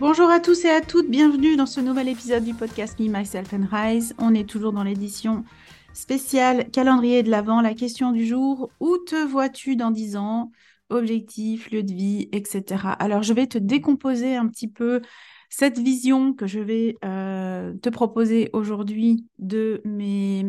[0.00, 3.52] Bonjour à tous et à toutes, bienvenue dans ce nouvel épisode du podcast Me, Myself
[3.52, 4.14] and Rise.
[4.16, 5.44] On est toujours dans l'édition
[5.92, 7.60] spéciale calendrier de l'Avent.
[7.60, 10.52] La question du jour, où te vois-tu dans 10 ans?
[10.88, 12.82] Objectif, lieu de vie, etc.
[12.98, 15.02] Alors je vais te décomposer un petit peu
[15.50, 20.46] cette vision que je vais euh, te proposer aujourd'hui de mes,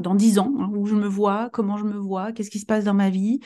[0.00, 2.66] dans 10 ans, hein, où je me vois, comment je me vois, qu'est-ce qui se
[2.66, 3.40] passe dans ma vie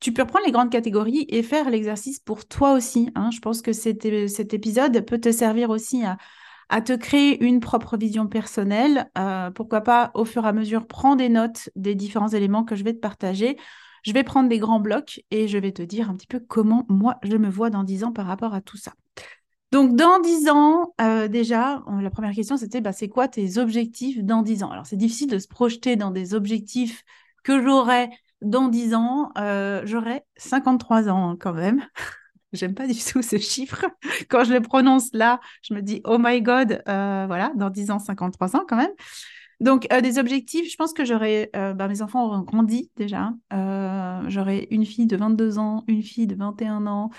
[0.00, 3.10] tu peux reprendre les grandes catégories et faire l'exercice pour toi aussi.
[3.14, 3.30] Hein.
[3.30, 8.26] Je pense que cet, épisode peut te servir aussi à, te créer une propre vision
[8.26, 9.10] personnelle.
[9.18, 12.76] Euh, pourquoi pas, au fur et à mesure, prendre des notes des différents éléments que
[12.76, 13.56] je vais te partager.
[14.04, 16.86] Je vais prendre des grands blocs et je vais te dire un petit peu comment
[16.88, 18.92] moi je me vois dans 10 ans par rapport à tout ça.
[19.70, 24.22] Donc, dans 10 ans, euh, déjà, la première question, c'était bah, c'est quoi tes objectifs
[24.24, 24.70] dans 10 ans?
[24.70, 27.04] Alors, c'est difficile de se projeter dans des objectifs
[27.42, 28.08] que j'aurais
[28.42, 31.84] dans 10 ans, euh, j'aurai 53 ans quand même.
[32.52, 33.84] J'aime pas du tout ce chiffre.
[34.30, 37.90] Quand je le prononce là, je me dis, oh my God, euh, voilà, dans 10
[37.90, 38.92] ans, 53 ans quand même.
[39.60, 43.32] Donc, euh, des objectifs, je pense que j'aurai, bah, mes enfants auront grandi déjà.
[44.28, 47.10] j'aurai une fille de 22 ans, une fille de 21 ans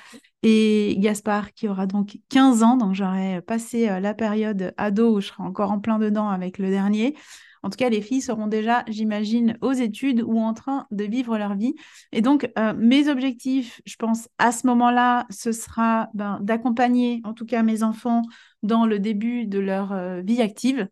[0.42, 2.78] et Gaspard qui aura donc 15 ans.
[2.78, 6.70] Donc, j'aurai passé la période ado où je serai encore en plein dedans avec le
[6.70, 7.16] dernier.
[7.64, 11.38] En tout cas, les filles seront déjà, j'imagine, aux études ou en train de vivre
[11.38, 11.76] leur vie.
[12.12, 17.34] Et donc, euh, mes objectifs, je pense, à ce moment-là, ce sera ben, d'accompagner, en
[17.34, 18.22] tout cas, mes enfants
[18.64, 20.88] dans le début de leur euh, vie active.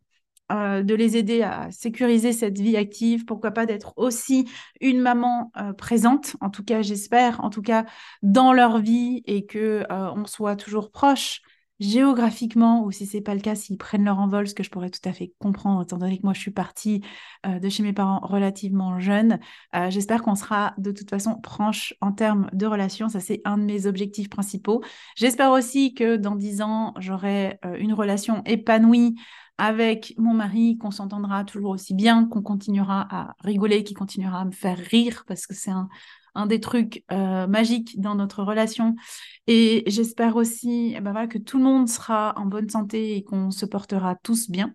[0.50, 4.48] Euh, de les aider à sécuriser cette vie active, pourquoi pas d'être aussi
[4.80, 7.84] une maman présente, en tout cas j'espère, en tout cas
[8.22, 11.42] dans leur vie et que on soit toujours proche
[11.80, 14.90] géographiquement, ou si c'est pas le cas, s'ils prennent leur envol, ce que je pourrais
[14.90, 17.02] tout à fait comprendre, étant donné que moi je suis partie
[17.46, 19.40] euh, de chez mes parents relativement jeune.
[19.76, 23.10] Euh, j'espère qu'on sera de toute façon proche en termes de relations.
[23.10, 24.84] Ça, c'est un de mes objectifs principaux.
[25.16, 29.16] J'espère aussi que dans dix ans, j'aurai euh, une relation épanouie
[29.60, 34.46] avec mon mari, qu'on s'entendra toujours aussi bien, qu'on continuera à rigoler, qui continuera à
[34.46, 35.90] me faire rire, parce que c'est un,
[36.38, 38.96] un des trucs euh, magiques dans notre relation.
[39.48, 43.52] Et j'espère aussi eh ben que tout le monde sera en bonne santé et qu'on
[43.52, 44.74] se portera tous bien.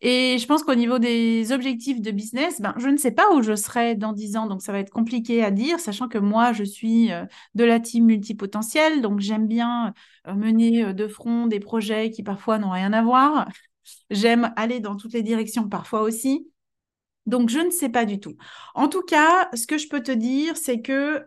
[0.00, 3.42] Et je pense qu'au niveau des objectifs de business, ben, je ne sais pas où
[3.42, 6.52] je serai dans 10 ans, donc ça va être compliqué à dire, sachant que moi,
[6.52, 7.24] je suis euh,
[7.54, 9.94] de la team multipotentielle, donc j'aime bien
[10.26, 13.48] euh, mener de front des projets qui parfois n'ont rien à voir.
[14.10, 16.51] J'aime aller dans toutes les directions parfois aussi.
[17.26, 18.36] Donc, je ne sais pas du tout.
[18.74, 21.24] En tout cas, ce que je peux te dire, c'est que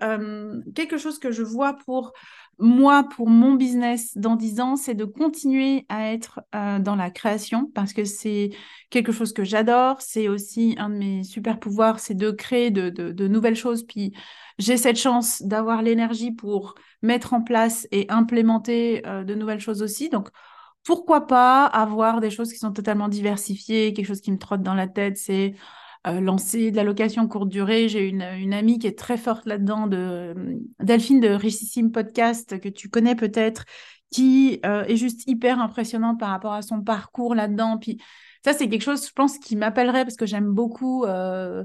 [0.73, 2.11] quelque chose que je vois pour
[2.57, 7.69] moi, pour mon business dans 10 ans, c'est de continuer à être dans la création
[7.73, 8.51] parce que c'est
[8.89, 10.01] quelque chose que j'adore.
[10.01, 13.83] C'est aussi un de mes super pouvoirs, c'est de créer de, nouvelles choses.
[13.83, 14.13] Puis,
[14.57, 20.09] j'ai cette chance d'avoir l'énergie pour mettre en place et implémenter de nouvelles choses aussi.
[20.09, 20.29] Donc,
[20.85, 24.75] pourquoi pas avoir des choses qui sont totalement diversifiées, quelque chose qui me trotte dans
[24.75, 25.55] la tête, c'est
[26.07, 27.89] euh, lancer de la location courte durée.
[27.89, 28.21] J'ai une,
[28.53, 30.35] amie qui est très forte là-dedans, de,
[30.79, 33.65] Delphine de Richissime Podcast, que tu connais peut-être,
[34.11, 37.77] qui euh, est juste hyper impressionnante par rapport à son parcours là-dedans.
[37.77, 37.99] Puis
[38.45, 41.63] ça, c'est quelque chose, je pense, qui m'appellerait parce que j'aime beaucoup, euh,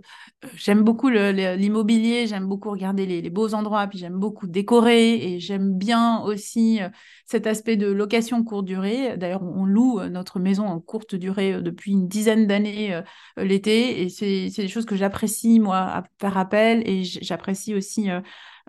[0.55, 5.77] j'aime beaucoup l'immobilier, j'aime beaucoup regarder les, beaux endroits, puis j'aime beaucoup décorer et j'aime
[5.77, 6.89] bien aussi euh,
[7.27, 9.19] cet aspect de location courte durée.
[9.19, 12.99] D'ailleurs, on loue euh, notre maison en courte durée depuis une dizaine d'années
[13.37, 18.09] l'été et c'est des choses que j'apprécie, moi, à faire appel et j'apprécie aussi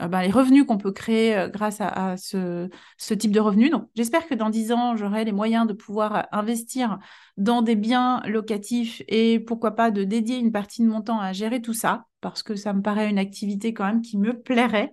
[0.08, 2.70] bah, les revenus qu'on peut créer euh, grâce à, ce,
[3.14, 3.72] type de revenus.
[3.72, 6.98] Donc, j'espère que dans 10 ans, j'aurai les moyens de pouvoir euh, investir
[7.38, 11.34] dans des biens locatifs et pourquoi pas de dédier une partie de mon temps à
[11.34, 14.92] gérer tout ça, parce que ça me paraît une activité quand même qui me plairait.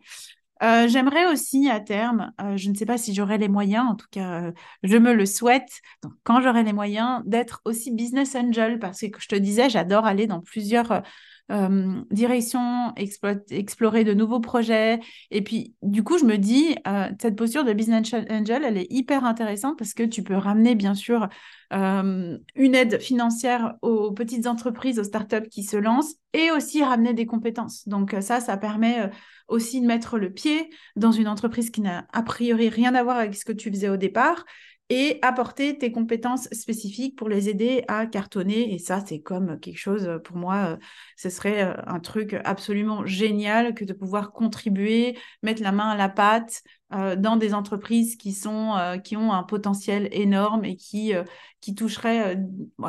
[0.61, 4.51] J'aimerais aussi à terme, je ne sais pas si j'aurai les moyens, en tout cas,
[4.83, 5.71] je me le souhaite,
[6.25, 10.27] quand j'aurai les moyens, d'être aussi business angel, parce que je te disais, j'adore aller
[10.27, 11.05] dans plusieurs
[11.51, 15.01] euh, direction, explorer de nouveaux projets.
[15.31, 18.87] Et puis, du coup, je me dis, euh, cette posture de business angel, elle est
[18.91, 21.29] hyper intéressante parce que tu peux ramener, bien sûr,
[21.73, 27.15] euh, une aide financière aux petites entreprises, aux startups qui se lancent et aussi ramener
[27.15, 27.89] des compétences.
[27.89, 29.11] Donc ça, ça permet
[29.49, 33.17] aussi de mettre le pied dans une entreprise qui n'a a priori rien à voir
[33.17, 34.45] avec ce que tu faisais au départ
[34.91, 38.73] et apporter tes compétences spécifiques pour les aider à cartonner.
[38.75, 40.79] Et ça, c'est comme quelque chose, pour moi,
[41.17, 46.09] ce serait un truc absolument génial que de pouvoir contribuer, mettre la main à la
[46.09, 51.13] pâte dans des entreprises qui, sont, qui ont un potentiel énorme et qui,
[51.61, 52.39] qui toucheraient,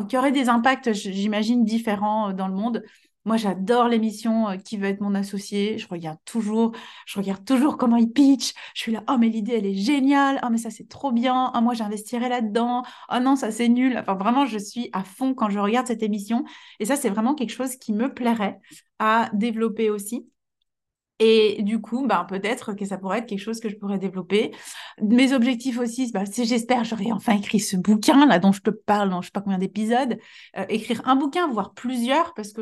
[0.08, 2.82] qui auraient des impacts, j'imagine, différents dans le monde.
[3.26, 5.78] Moi, j'adore l'émission euh, Qui veut être mon associé.
[5.78, 6.72] Je regarde toujours,
[7.06, 8.54] je regarde toujours comment il pitch.
[8.74, 10.40] Je suis là, oh, mais l'idée, elle est géniale.
[10.44, 11.52] Oh, mais ça, c'est trop bien.
[11.56, 12.84] Oh, moi, j'investirais là-dedans.
[13.12, 13.98] Oh non, ça, c'est nul.
[13.98, 16.44] Enfin, vraiment, je suis à fond quand je regarde cette émission.
[16.80, 18.60] Et ça, c'est vraiment quelque chose qui me plairait
[19.00, 20.28] à développer aussi.
[21.20, 24.52] Et du coup, bah, peut-être que ça pourrait être quelque chose que je pourrais développer.
[25.02, 28.70] Mes objectifs aussi, bah, c'est j'espère j'aurai enfin écrit ce bouquin là dont je te
[28.70, 30.18] parle dans je sais pas combien d'épisodes.
[30.58, 32.62] Euh, écrire un bouquin, voire plusieurs, parce que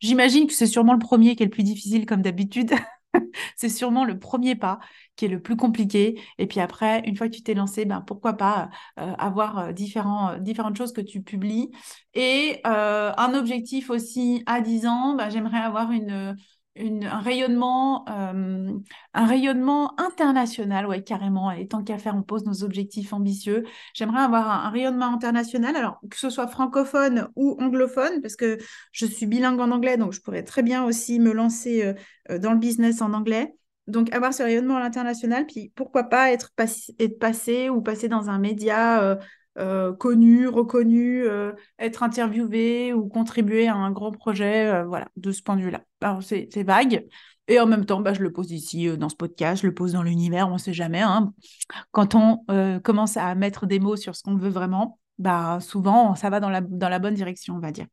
[0.00, 2.72] J'imagine que c'est sûrement le premier qui est le plus difficile, comme d'habitude.
[3.56, 4.78] c'est sûrement le premier pas
[5.16, 6.20] qui est le plus compliqué.
[6.38, 9.72] Et puis après, une fois que tu t'es lancé, ben, pourquoi pas euh, avoir euh,
[9.72, 11.70] différents, euh, différentes choses que tu publies.
[12.14, 16.36] Et un objectif aussi à 10 ans, ben, j'aimerais avoir une,
[16.80, 18.72] un rayonnement, euh,
[19.14, 21.50] un rayonnement international, ouais, carrément.
[21.50, 23.64] Et tant qu'à faire, on pose nos objectifs ambitieux.
[23.94, 28.58] J'aimerais avoir un, rayonnement international, alors que ce soit francophone ou anglophone, parce que
[28.92, 31.94] je suis bilingue en anglais, donc je pourrais très bien aussi me lancer euh,
[32.30, 33.54] euh, dans le business en anglais.
[33.86, 36.52] Donc avoir ce rayonnement à l'international, puis pourquoi pas être,
[36.98, 39.18] être passé ou passer dans un média
[39.98, 45.42] connu, reconnu, euh, être interviewé ou contribuer à un grand projet, euh, voilà, de ce
[45.42, 45.82] point de vue-là.
[46.00, 47.06] Alors, c'est vague.
[47.48, 49.92] Et en même temps, bah, je le pose ici dans ce podcast, je le pose
[49.92, 51.02] dans l'univers, on ne sait jamais.
[51.02, 51.32] Hein.
[51.90, 52.44] Quand on
[52.84, 56.48] commence à mettre des mots sur ce qu'on veut vraiment, bah, souvent, ça va dans
[56.48, 57.86] la, dans la bonne direction, on va dire.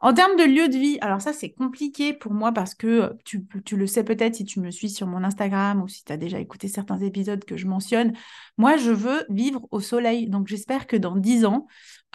[0.00, 3.08] En termes de lieu de vie, alors ça c'est compliqué pour moi parce que euh,
[3.24, 6.16] tu, le sais peut-être si tu me suis sur mon Instagram ou si tu as
[6.16, 8.12] déjà écouté certains épisodes que je mentionne.
[8.56, 10.28] Moi je veux vivre au soleil.
[10.28, 11.66] Donc j'espère que dans dix ans,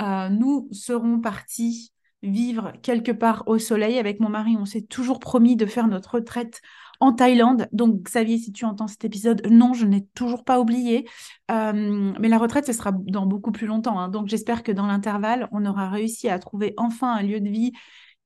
[0.02, 1.92] euh, nous serons partis
[2.24, 4.56] vivre quelque part au soleil avec mon mari.
[4.60, 6.62] On s'est toujours promis de faire notre retraite
[7.00, 7.68] en Thaïlande.
[7.72, 11.08] Donc, Xavier, si tu entends cet épisode, non, je n'ai toujours pas oublié.
[11.52, 14.00] Euh, mais la retraite, ce sera dans beaucoup plus longtemps.
[14.00, 14.10] Hein.
[14.10, 17.74] Donc, j'espère que dans l'intervalle, on aura réussi à trouver enfin un lieu de vie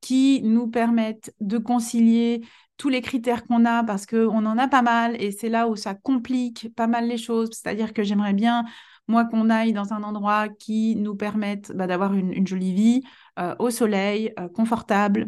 [0.02, 2.42] qui nous permette de concilier
[2.78, 5.76] tous les critères qu'on a parce qu'on en a pas mal et c'est là où
[5.76, 7.50] ça complique pas mal les choses.
[7.52, 8.64] C'est-à-dire que j'aimerais bien,
[9.08, 13.04] moi, qu'on aille dans un endroit qui nous permette bah, d'avoir une, jolie vie
[13.38, 15.28] euh, au soleil, euh, confortable,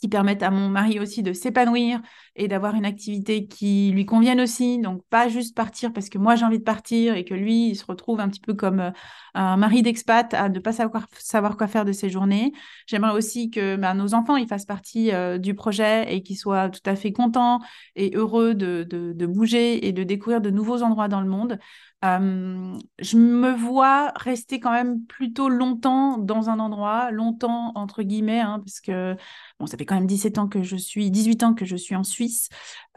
[0.00, 2.00] qui permettent à mon mari aussi de s'épanouir
[2.38, 4.78] et d'avoir une activité qui lui convienne aussi.
[4.78, 7.76] Donc, pas juste partir parce que moi j'ai envie de partir et que lui, il
[7.76, 8.90] se retrouve un petit peu comme euh,
[9.34, 12.52] un mari d'expat à ne pas savoir, savoir quoi faire de ses journées.
[12.86, 16.70] J'aimerais aussi que ben, nos enfants ils fassent partie euh, du projet et qu'ils soient
[16.70, 17.60] tout à fait contents
[17.96, 21.58] et heureux de, bouger et de découvrir de nouveaux endroits dans le monde.
[22.02, 28.60] Je me vois rester quand même plutôt longtemps dans un endroit, longtemps entre guillemets, hein,
[28.64, 29.16] parce que
[29.58, 31.96] bon, ça fait quand même 17 ans que je suis, 18 ans que je suis
[31.96, 32.27] en Suisse,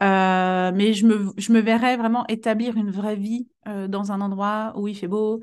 [0.02, 4.20] euh, mais je me, je me verrais vraiment établir une vraie vie euh, dans un
[4.20, 5.40] endroit où il fait beau,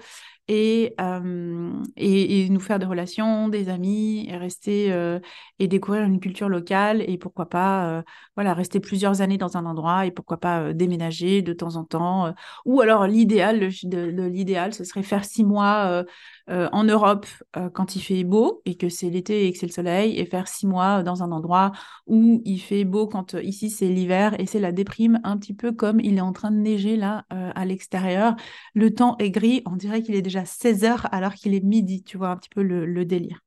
[0.52, 5.20] euh, et, et, nous faire des relations, des amis, et rester euh,
[5.60, 8.04] et découvrir une culture locale et pourquoi pas
[8.36, 12.34] voilà rester plusieurs années dans un endroit et pourquoi pas déménager de temps en temps
[12.66, 16.06] ou alors l'idéal l'idéal ce serait faire six mois
[16.48, 17.28] en Europe
[17.74, 20.48] quand il fait beau et que c'est l'été et que c'est le soleil et faire
[20.48, 21.74] six mois dans un endroit
[22.08, 25.74] où il fait beau quand ici c'est l'hiver et c'est la déprime un petit peu
[25.74, 28.09] comme il est en train de neiger là à l'extérieur
[28.74, 32.04] le temps est gris on dirait qu'il est déjà 16 heures alors qu'il est midi,
[32.04, 33.40] tu vois un petit peu le, délire.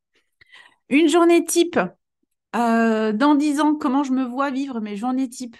[0.88, 1.78] Une journée type,
[2.56, 5.56] euh, dans 10 ans, comment je me vois vivre mes journées type?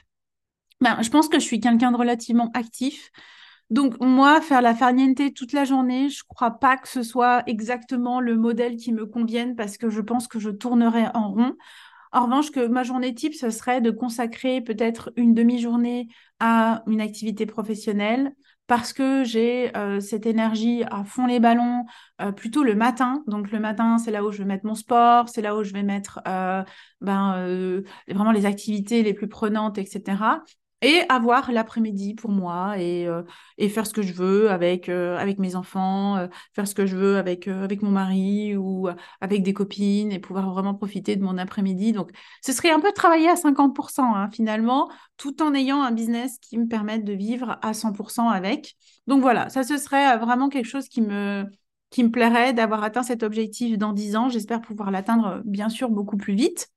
[0.81, 3.11] Ben, Je pense que je suis quelqu'un de relativement actif.
[3.71, 7.43] Donc moi, faire la farniente toute la journée, je ne crois pas que ce soit
[7.47, 11.57] exactement le modèle qui me convienne parce que je pense que je tournerai en rond.
[12.13, 16.09] En revanche, que ma journée type, ce serait de consacrer peut-être une demi-journée
[16.41, 18.35] à une activité professionnelle,
[18.73, 21.85] parce que j'ai euh, cette énergie à fond les ballons
[22.23, 23.23] euh, plutôt le matin.
[23.27, 25.75] Donc le matin, c'est là où je vais mettre mon sport, c'est là où je
[25.75, 26.63] vais mettre euh,
[27.03, 30.17] ben, vraiment les activités les plus prenantes, etc
[30.83, 33.23] et avoir l'après-midi pour moi et, euh,
[33.57, 36.87] et, faire ce que je veux avec, euh, avec mes enfants, euh, faire ce que
[36.87, 38.89] je veux avec, avec mon mari ou
[39.21, 41.93] avec des copines et pouvoir vraiment profiter de mon après-midi.
[41.93, 42.11] Donc,
[42.45, 46.59] ce serait un peu travailler à 50% hein, finalement, tout en ayant un business qui
[46.59, 48.75] me permette de vivre à 100% avec.
[49.07, 51.45] Donc voilà, ça, ce serait vraiment quelque chose qui me,
[51.93, 54.29] qui me plairait d'avoir atteint cet objectif dans 10 ans.
[54.31, 56.69] J'espère pouvoir l'atteindre, bien sûr, beaucoup plus vite.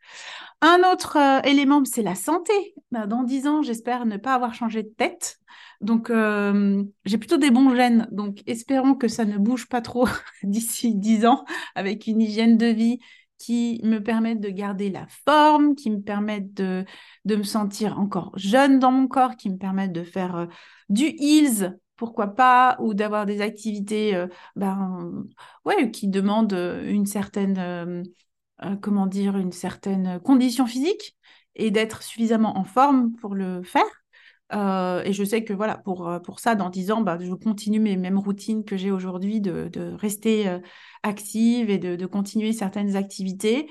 [0.62, 2.54] Un autre euh, élément, c'est la santé.
[2.92, 5.38] Bah, dans 10 ans, j'espère ne pas avoir changé de tête.
[5.80, 8.08] Donc, euh, j'ai plutôt des bons gènes.
[8.12, 10.08] Donc, espérons que ça ne bouge pas trop
[10.44, 11.46] d'ici 10 ans
[11.76, 13.00] avec une hygiène de vie
[13.38, 16.84] qui me permette de garder la forme, qui me permette de,
[17.24, 20.46] de me sentir encore jeune dans mon corps, qui me permette de faire euh,
[20.90, 24.26] du heels, pourquoi pas, ou d'avoir des activités
[24.56, 25.26] ben,
[25.66, 26.54] ouais, qui demandent
[26.86, 28.04] une certaine
[28.64, 31.18] euh, comment dire, une certaine condition physique
[31.56, 33.84] et d'être suffisamment en forme pour le faire.
[34.54, 37.34] Euh, et je sais que voilà, pour, euh, pour ça, dans 10 ans, bah, je
[37.34, 40.60] continue mes mêmes routines que j'ai aujourd'hui, de, de, rester
[41.04, 43.68] active et de, continuer certaines activités.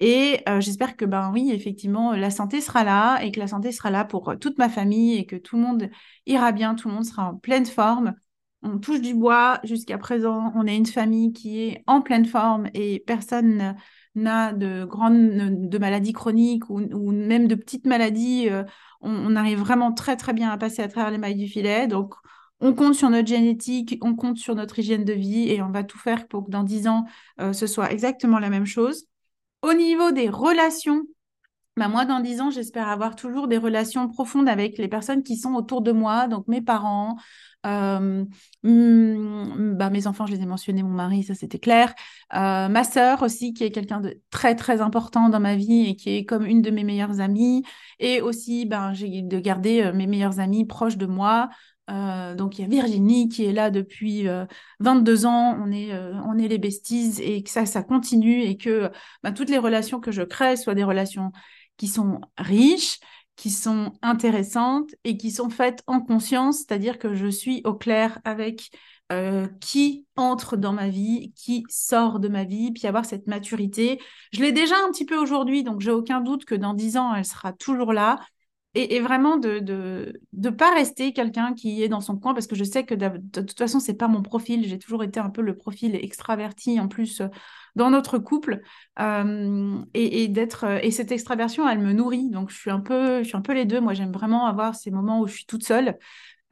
[0.00, 3.90] Et j'espère que, ben oui, effectivement, la santé sera là et que la santé sera
[3.90, 5.90] là pour toute ma famille et que tout le monde
[6.26, 8.14] ira bien, tout le monde sera en pleine forme.
[8.62, 9.60] On touche du bois.
[9.64, 13.76] Jusqu'à présent, on est une famille qui est en pleine forme et personne
[14.16, 16.80] n'a de grandes de maladies chroniques ou,
[17.12, 18.64] même de petites maladies, euh,
[19.02, 21.86] on, arrive vraiment très très bien à passer à travers les mailles du filet.
[21.86, 22.14] Donc
[22.60, 25.84] on compte sur notre génétique, on compte sur notre hygiène de vie et on va
[25.84, 27.04] tout faire pour que dans 10 ans,
[27.40, 29.06] euh, ce soit exactement la même chose.
[29.66, 31.02] Au niveau des relations,
[31.76, 35.36] bah moi, dans 10 ans, j'espère avoir toujours des relations profondes avec les personnes qui
[35.36, 37.16] sont autour de moi, donc mes parents,
[37.66, 38.24] euh,
[38.62, 41.92] hmm, bah, mes enfants, je les ai mentionnés, mon mari, ça c'était clair.
[42.32, 45.96] Euh, ma sœur aussi, qui est quelqu'un de très très important dans ma vie et
[45.96, 47.64] qui est comme une de mes meilleures amies.
[47.98, 51.48] Et aussi, ben, j'ai de garder euh, mes meilleures amies proches de moi.
[51.88, 54.26] Donc il y a Virginie qui est là depuis
[54.80, 58.90] 22 ans, on est, on est les besties et que ça, ça continue et que
[59.22, 61.32] ben, toutes les relations que je crée soient des relations
[61.76, 62.98] qui sont riches,
[63.36, 68.18] qui sont intéressantes et qui sont faites en conscience, c'est-à-dire que je suis au clair
[68.24, 68.70] avec
[69.12, 74.00] euh, qui entre dans ma vie, qui sort de ma vie, puis avoir cette maturité.
[74.32, 77.14] Je l'ai déjà un petit peu aujourd'hui, donc j'ai aucun doute que dans dix ans,
[77.14, 78.18] elle sera toujours là.
[78.78, 82.54] Et, vraiment de ne de, pas rester quelqu'un qui est dans son coin, parce que
[82.54, 84.66] je sais que de, de toute façon, c'est pas mon profil.
[84.68, 87.22] J'ai toujours été un peu le profil extraverti en plus
[87.76, 88.62] dans notre couple
[88.98, 93.22] euh, et, d'être euh, et cette extraversion elle me nourrit donc je suis un peu
[93.22, 95.46] je suis un peu les deux moi j'aime vraiment avoir ces moments où je suis
[95.46, 95.98] toute seule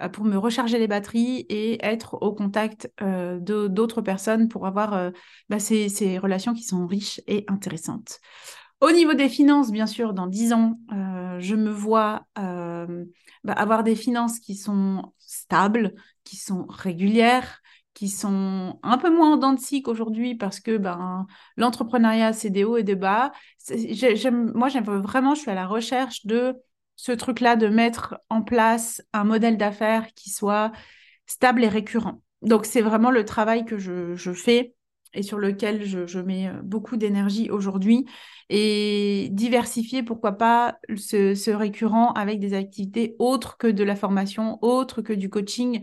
[0.02, 5.12] euh, pour me recharger les batteries et être au contact de d'autres personnes pour avoir
[5.48, 8.20] bah, ces, ces, relations qui sont riches et intéressantes.
[8.80, 10.78] Au niveau des finances, bien sûr, dans 10 ans,
[11.38, 17.62] je me vois bah, avoir des finances qui sont stables, qui sont régulières,
[17.94, 21.26] qui sont un peu moins en dents de scie qu'aujourd'hui parce que ben,
[21.56, 23.32] l'entrepreneuriat, c'est des hauts et des bas.
[23.70, 26.56] moi, j'aime vraiment, je suis à la recherche de
[26.96, 30.72] ce truc-là, de mettre en place un modèle d'affaires qui soit
[31.26, 32.20] stable et récurrent.
[32.42, 34.74] Donc, c'est vraiment le travail que je, fais
[35.14, 38.06] et sur lequel je, mets euh, beaucoup d'énergie aujourd'hui.
[38.50, 45.02] Et diversifier, pourquoi pas, ce, récurrent avec des activités autres que de la formation, autres
[45.02, 45.82] que du coaching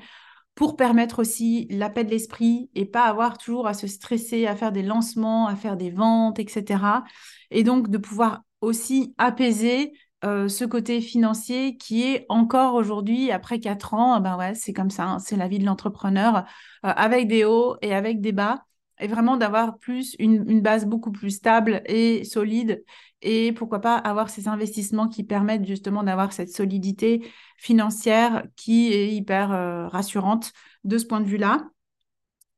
[0.53, 4.55] pour permettre aussi la paix de l'esprit et pas avoir toujours à se stresser, à
[4.55, 7.03] faire des lancements, à faire des ventes, etc.
[7.51, 13.59] Et donc de pouvoir aussi apaiser euh, ce côté financier qui est encore aujourd'hui, après
[13.59, 16.45] quatre ans, ben ouais, c'est comme ça, hein, c'est la vie de l'entrepreneur,
[16.85, 18.63] euh, avec des hauts et avec des bas
[19.01, 22.83] et vraiment d'avoir plus une, base beaucoup plus stable et solide
[23.21, 27.27] et pourquoi pas avoir ces investissements qui permettent justement d'avoir cette solidité
[27.57, 30.53] financière qui est hyper euh, rassurante
[30.83, 31.67] de ce point de vue-là.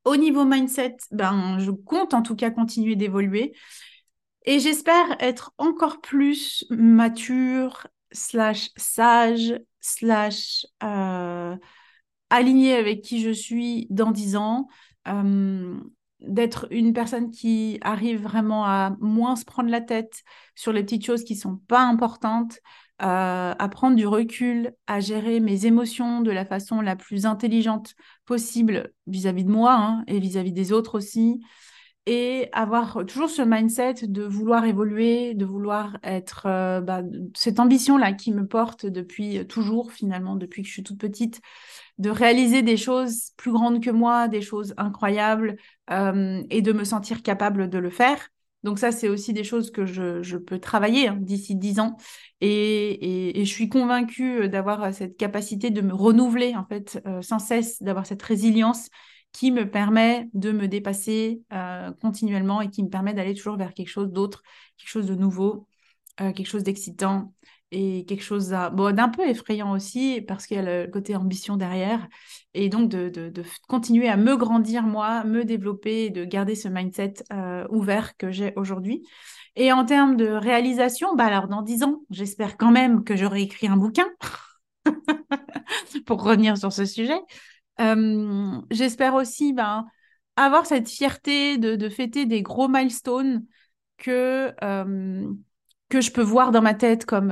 [0.06, 3.54] Au niveau mindset, ben, je compte en tout cas continuer d'évoluer
[4.46, 11.56] et j'espère être encore plus mature, slash sage, slash euh,
[12.30, 14.68] alignée avec qui je suis dans dix ans.
[15.08, 15.80] Euh,
[16.24, 20.24] d'être une personne qui arrive vraiment à moins se prendre la tête
[20.56, 22.60] sur les petites choses qui sont pas importantes,
[23.02, 27.96] euh, à prendre du recul, à gérer mes émotions de la façon la plus intelligente
[28.26, 31.42] possible vis-à-vis de moi hein, et vis-à-vis des autres aussi,
[32.06, 37.02] et avoir toujours ce mindset de vouloir évoluer, de vouloir être euh, bah,
[37.34, 41.42] cette ambition-là qui me porte depuis toujours finalement, depuis que je suis toute petite,
[42.00, 45.56] de réaliser des choses plus grandes que moi, des choses incroyables
[45.92, 48.30] euh, et de me sentir capable de le faire.
[48.64, 51.98] Donc ça, c'est aussi des choses que je, peux travailler hein, d'ici dix ans.
[52.42, 57.82] Et, je suis convaincue d'avoir cette capacité de me renouveler, en fait, euh, sans cesse,
[57.84, 58.90] d'avoir cette résilience
[59.34, 63.74] qui me permet de me dépasser euh, continuellement et qui me permet d'aller toujours vers
[63.74, 64.44] quelque chose d'autre,
[64.78, 65.68] quelque chose de nouveau,
[66.18, 67.34] quelque chose d'excitant
[67.74, 72.08] et quelque chose d'un peu effrayant aussi parce qu'il y a le côté ambition derrière.
[72.54, 77.16] Et donc de, de, continuer à me grandir moi, me développer, de garder ce mindset
[77.34, 79.04] euh, ouvert que j'ai aujourd'hui.
[79.56, 83.42] Et en termes de réalisation, bah alors dans dix ans, j'espère quand même que j'aurai
[83.42, 84.08] écrit un bouquin
[86.06, 87.20] pour revenir sur ce sujet.
[87.78, 89.86] J'espère aussi ben,
[90.36, 93.46] avoir cette fierté de, fêter des gros milestones
[93.98, 94.54] que,
[95.90, 97.32] que je peux voir dans ma tête comme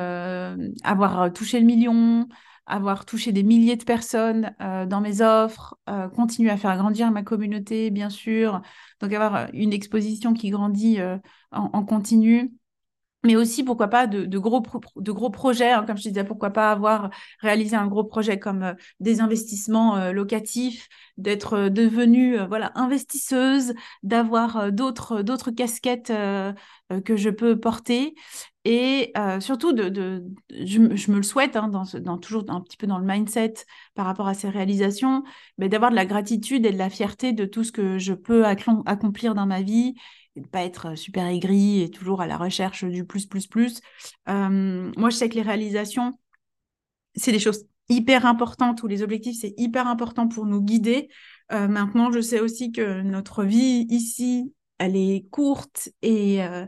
[0.84, 2.28] avoir touché le million,
[2.66, 5.78] avoir touché des milliers de personnes dans mes offres,
[6.16, 8.62] continuer à faire grandir ma communauté, bien sûr.
[9.00, 11.00] Donc avoir une exposition qui grandit
[11.52, 12.52] en continu
[13.24, 14.64] mais aussi pourquoi pas de, gros,
[14.96, 18.64] de gros projets, hein, comme je disais, pourquoi pas avoir réalisé un gros projet comme
[18.64, 20.88] euh, des investissements euh, locatifs,
[21.18, 23.74] d'être euh, devenue voilà investisseuse,
[24.04, 26.12] d'avoir d'autres d'autres casquettes
[27.06, 28.16] que je peux porter.
[28.64, 33.06] Et surtout de, je, me le souhaite hein, dans, toujours un petit peu dans le
[33.06, 33.54] mindset
[33.96, 35.24] par rapport à ces réalisations,
[35.58, 38.46] mais d'avoir de la gratitude et de la fierté de tout ce que je peux
[38.46, 39.96] accomplir dans ma vie
[40.36, 43.82] et de pas être super aigri et toujours à la recherche du plus, plus, plus.
[44.30, 46.18] Euh, moi, je sais que les réalisations,
[47.16, 51.10] c'est des choses hyper importantes, ou les objectifs, c'est hyper important pour nous guider.
[51.52, 56.66] Euh, maintenant, je sais aussi que notre vie ici, elle est courte et euh,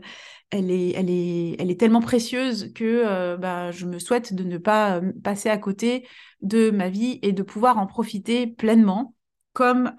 [0.50, 4.58] elle, est, elle, est, elle est tellement précieuse que bah, je me souhaite de ne
[4.58, 6.06] pas passer à côté
[6.42, 9.16] de ma vie et de pouvoir en profiter pleinement
[9.52, 9.92] comme,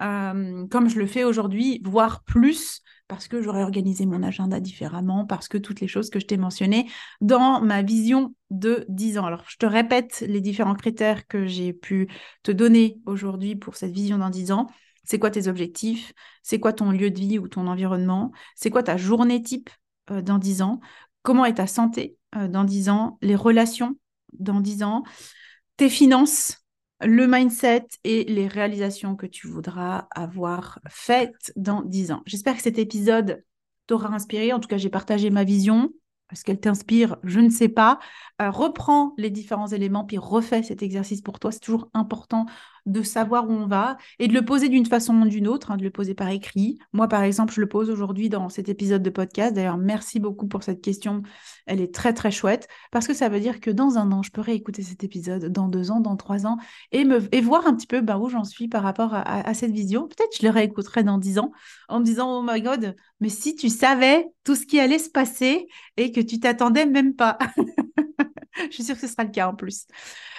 [0.70, 5.48] comme je le fais aujourd'hui, voire plus parce que j'aurais organisé mon agenda différemment, parce
[5.48, 6.88] que toutes les choses que je t'ai mentionnées
[7.20, 9.26] dans ma vision de 10 ans.
[9.26, 12.08] Alors, je te répète les différents critères que j'ai pu
[12.42, 14.66] te donner aujourd'hui pour cette vision dans 10 ans.
[15.04, 16.12] C'est quoi tes objectifs?
[16.42, 18.32] C'est quoi ton lieu de vie ou ton environnement?
[18.56, 19.70] C'est quoi ta journée type
[20.10, 20.80] euh, dans 10 ans?
[21.22, 23.18] Comment est ta santé euh, dans 10 ans?
[23.22, 23.96] Les relations
[24.32, 25.04] dans 10 ans?
[25.76, 26.65] Tes finances?
[27.00, 32.22] Le mindset et les réalisations que tu voudras avoir faites dans 10 ans.
[32.26, 33.42] J'espère que cet épisode
[33.86, 34.52] t'aura inspiré.
[34.52, 35.92] En tout cas, j'ai partagé ma vision.
[36.32, 37.16] Est-ce qu'elle t'inspire?
[37.22, 37.98] Je ne sais pas.
[38.42, 41.52] Euh, reprends les différents éléments, puis refais cet exercice pour toi.
[41.52, 42.46] C'est toujours important
[42.86, 45.76] de savoir où on va et de le poser d'une façon ou d'une autre, hein,
[45.76, 46.78] de le poser par écrit.
[46.92, 49.54] Moi, par exemple, je le pose aujourd'hui dans cet épisode de podcast.
[49.54, 51.22] D'ailleurs, merci beaucoup pour cette question.
[51.66, 54.30] Elle est très, très chouette parce que ça veut dire que dans un an, je
[54.30, 56.56] pourrais écouter cet épisode, dans deux ans, dans trois ans,
[56.92, 59.72] et, me, et voir un petit peu bah, où j'en suis par rapport à, cette
[59.72, 60.06] vision.
[60.06, 61.52] Peut-être je le réécouterai dans dix ans
[61.88, 65.10] en me disant, oh my God, mais si tu savais tout ce qui allait se
[65.10, 67.38] passer et que tu t'attendais même pas.
[68.70, 69.86] je suis sûre que ce sera le cas en plus.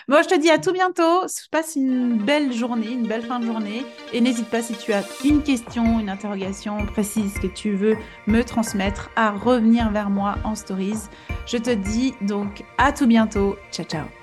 [0.07, 1.25] Bon, je te dis à tout bientôt.
[1.51, 3.85] Passe une belle journée, une belle fin de journée.
[4.13, 8.41] Et n'hésite pas si tu as une question, une interrogation précise que tu veux me
[8.43, 11.09] transmettre à revenir vers moi en stories.
[11.45, 13.57] Je te dis donc à tout bientôt.
[13.71, 14.16] Ciao, ciao.